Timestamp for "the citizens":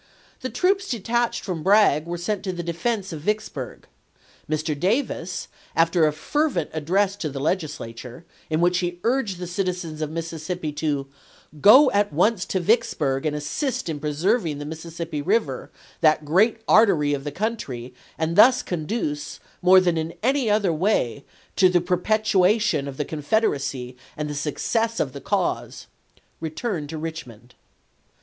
9.37-10.01